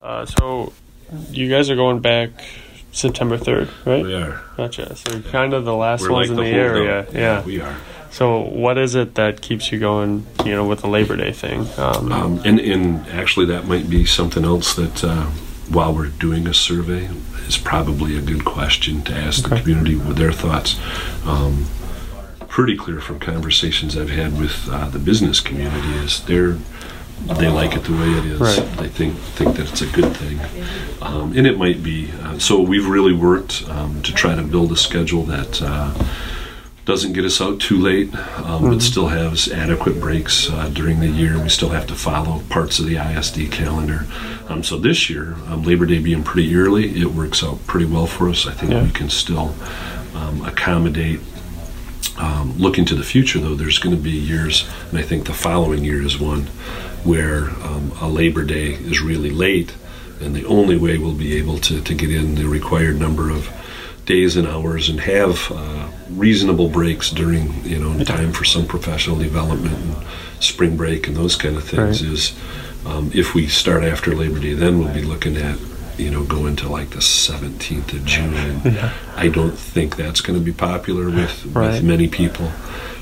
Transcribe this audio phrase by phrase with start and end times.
[0.00, 0.72] Uh, so,
[1.30, 2.30] you guys are going back
[2.92, 4.04] September 3rd, right?
[4.04, 4.40] We are.
[4.56, 4.94] Gotcha.
[4.94, 7.02] So, you're kind of the last We're ones like in the, the area.
[7.02, 7.14] holdout.
[7.14, 7.42] Yeah.
[7.44, 7.76] we are.
[8.12, 11.66] So, what is it that keeps you going, you know, with the Labor Day thing?
[11.76, 15.24] Um, Um, and, and actually, that might be something else that, uh,
[15.68, 17.10] while we're doing a survey,
[17.48, 20.78] is probably a good question to ask the community with their thoughts.
[21.26, 21.66] Um,
[22.46, 26.56] pretty clear from conversations I've had with uh, the business community is they're
[27.26, 28.40] they like it the way it is.
[28.40, 28.76] Right.
[28.78, 30.40] They think think that it's a good thing,
[31.02, 32.10] um, and it might be.
[32.22, 35.60] Uh, so we've really worked um, to try to build a schedule that.
[35.62, 35.92] Uh,
[36.84, 41.06] doesn't get us out too late, um, but still has adequate breaks uh, during the
[41.06, 41.38] year.
[41.38, 44.06] We still have to follow parts of the ISD calendar.
[44.48, 48.06] Um, so this year, um, Labor Day being pretty early, it works out pretty well
[48.06, 48.46] for us.
[48.46, 48.84] I think Yeah.
[48.84, 49.54] we can still
[50.14, 51.20] um, accommodate.
[52.18, 55.32] Um, looking to the future, though, there's going to be years, and I think the
[55.34, 56.42] following year is one
[57.04, 59.74] where um, a Labor Day is really late,
[60.20, 63.48] and the only way we'll be able to, to get in the required number of
[64.04, 69.16] days and hours and have uh, reasonable breaks during you know time for some professional
[69.18, 69.94] development and
[70.40, 72.12] spring break and those kind of things Right.
[72.14, 72.34] is
[72.86, 75.58] um, if we start after Labor Day then we'll be looking at
[75.98, 78.92] you know going to like the 17th of June Yeah.
[79.16, 81.72] I don't think that's going to be popular with, Right.
[81.72, 82.50] with many people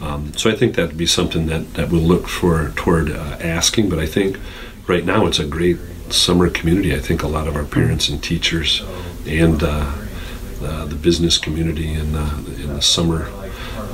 [0.00, 3.88] um, so I think that'd be something that, that we'll look for toward uh, asking
[3.88, 4.38] but I think
[4.86, 5.78] right now it's a great
[6.10, 8.82] summer community I think a lot of our parents and teachers
[9.26, 9.92] and uh,
[10.62, 13.28] uh, the business community and uh, in the summer,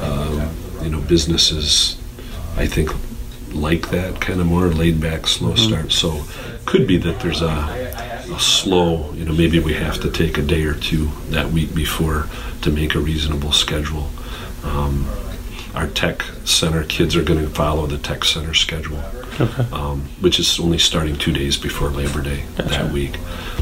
[0.01, 0.49] um,
[0.83, 2.01] you know, businesses,
[2.57, 2.91] I think,
[3.53, 5.93] like that kind of more laid back, slow start.
[5.93, 6.23] So,
[6.65, 7.84] could be that there's a
[8.39, 12.29] slow, you know, maybe we have to take a day or two that week before
[12.63, 14.11] to make a reasonable schedule.
[14.63, 15.07] Um,
[15.75, 19.03] our tech center kids are going to follow the tech center schedule
[19.41, 19.67] okay.
[19.73, 23.19] um, which is only starting two days before Labor Day that week.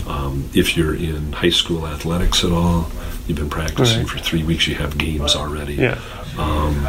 [0.06, 2.91] Um, if you're in high school athletics at all,
[3.27, 4.09] you've been practicing Right.
[4.10, 5.75] for three weeks, you have games already.
[5.75, 5.99] Yeah.
[6.39, 6.87] Um,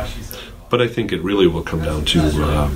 [0.69, 2.71] but I think it really will come down to uh,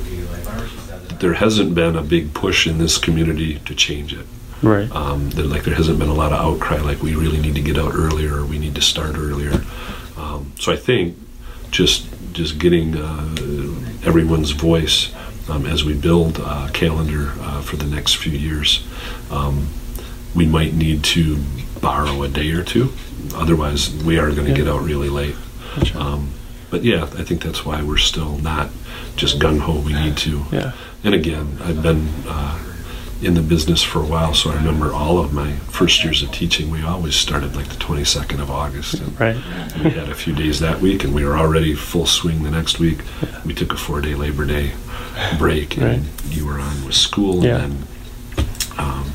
[1.20, 4.26] there hasn't been a big push in this community to change it.
[4.62, 4.90] Right.
[4.92, 7.62] Um, there, like there hasn't been a lot of outcry, like we really need to
[7.62, 9.62] get out earlier, or we need to start earlier.
[10.18, 11.16] Um, so I think
[11.72, 13.36] just just getting uh,
[14.06, 15.14] everyone's voice
[15.50, 18.86] um, as we build a calendar uh, for the next few years,
[19.32, 19.68] um,
[20.36, 21.38] we might need to
[21.82, 22.92] borrow a day or two.
[23.36, 24.58] Otherwise, we are going to Yeah.
[24.58, 25.36] get out really late.
[25.96, 26.32] Um,
[26.70, 28.70] but yeah, I think that's why we're still not
[29.16, 29.80] just gung ho.
[29.80, 30.46] We need to.
[30.52, 30.72] yeah.
[31.04, 32.60] And again, I've been uh,
[33.22, 36.32] in the business for a while, so I remember all of my first years of
[36.32, 36.70] teaching.
[36.70, 38.96] We always started like the 22nd of August.
[38.96, 39.36] And Right.
[39.84, 42.80] we had a few days that week, and we were already full swing the next
[42.80, 43.00] week.
[43.44, 44.74] We took a four day Labor Day
[45.40, 46.02] break, and Right.
[46.30, 47.44] you were on with school.
[47.44, 47.58] Yeah.
[47.58, 47.74] And
[48.38, 48.46] then,
[48.78, 49.12] um,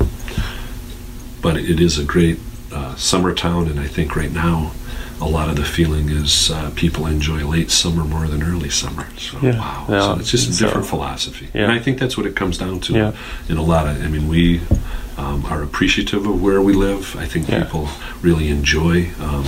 [1.41, 2.41] but it is a great
[2.73, 4.73] uh, summer town, and I think right now,
[5.23, 9.07] a lot of the feeling is uh, people enjoy late summer more than early summer.
[9.17, 9.59] So Yeah.
[9.59, 10.01] wow, Yeah.
[10.01, 11.63] so it's just a So- different philosophy, Yeah.
[11.65, 12.93] and I think that's what it comes down to.
[12.93, 13.13] Yeah.
[13.49, 14.61] In a lot of, I mean, we
[15.19, 17.15] um, are appreciative of where we live.
[17.19, 17.89] I think people
[18.23, 19.45] really enjoy um,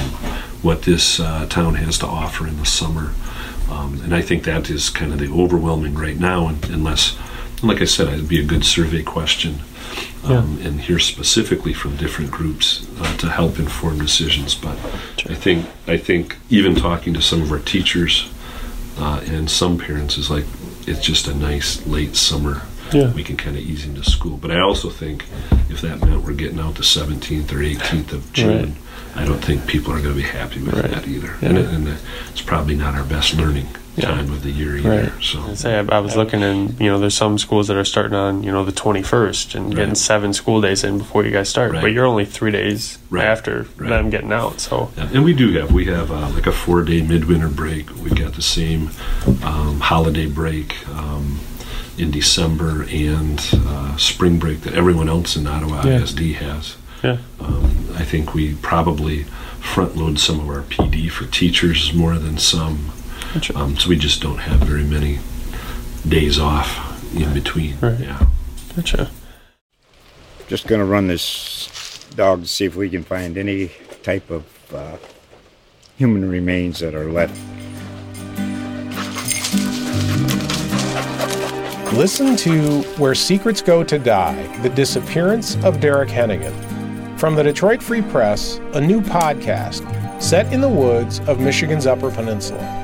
[0.62, 3.12] what this uh, town has to offer in the summer,
[3.70, 6.46] um, and I think that is kind of the overwhelming right now.
[6.48, 7.16] And unless,
[7.62, 9.60] like I said, it'd be a good survey question.
[10.24, 14.54] Um, and hear specifically from different groups uh, to help inform decisions.
[14.54, 14.76] But
[15.28, 18.30] I think I think even talking to some of our teachers
[18.98, 20.46] uh, and some parents is like
[20.86, 22.62] it's just a nice late summer.
[22.92, 23.12] Yeah.
[23.12, 24.36] We can kind of ease into school.
[24.36, 25.24] But I also think
[25.68, 28.76] if that meant we're getting out the 17th or 18th of June,
[29.16, 30.90] I don't think people are going to be happy with Right.
[30.90, 31.36] that either.
[31.42, 31.48] Yeah.
[31.48, 31.98] And, and
[32.30, 34.06] it's probably not our best learning Yeah.
[34.08, 35.02] time of the year either.
[35.12, 35.22] Right.
[35.22, 37.84] So I say I, I was looking and you know there's some schools that are
[37.84, 41.48] starting on you know the 21st and getting seven school days in before you guys
[41.48, 41.80] start, Right.
[41.80, 43.24] but you're only three days Right.
[43.24, 43.90] after Right.
[43.90, 44.60] them getting out.
[44.60, 47.88] So Yeah, and we do have we have uh, like a four day midwinter break.
[48.02, 48.90] We got the same
[49.44, 51.38] um, holiday break um,
[51.96, 56.00] in December and uh, spring break that everyone else in Ottawa Yeah.
[56.02, 56.76] ISD has.
[57.04, 59.22] yeah, Um, I think we probably
[59.60, 62.90] front load some of our PD for teachers more than some.
[63.34, 63.58] Gotcha.
[63.58, 65.18] Um, so we just don't have very many
[66.08, 67.76] days off in between.
[67.80, 67.98] Right.
[67.98, 68.24] Yeah.
[68.76, 69.10] gotcha.
[70.46, 73.72] just going to run this dog to see if we can find any
[74.04, 74.98] type of uh,
[75.96, 77.34] human remains that are left.
[81.92, 86.54] Listen to Where Secrets Go to Die The Disappearance of Derek Hennigan.
[87.18, 92.12] From the Detroit Free Press, a new podcast set in the woods of Michigan's Upper
[92.12, 92.83] Peninsula.